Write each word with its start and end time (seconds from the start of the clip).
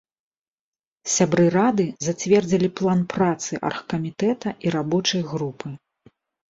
Сябры 1.15 1.45
рады 1.57 1.85
зацвердзілі 2.07 2.71
план 2.81 3.07
працы 3.17 3.51
аргкамітэта 3.71 4.59
і 4.69 4.77
рабочай 4.79 5.23
групы. 5.35 5.67